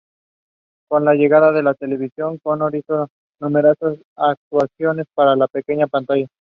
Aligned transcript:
Con 0.87 1.05
la 1.05 1.13
llegada 1.13 1.51
de 1.51 1.61
la 1.61 1.75
televisión, 1.75 2.39
O'Connor 2.43 2.75
hizo 2.75 3.07
numerosas 3.39 3.97
actuaciones 4.15 5.05
para 5.13 5.35
la 5.35 5.47
pequeña 5.47 5.85
pantalla. 5.87 6.25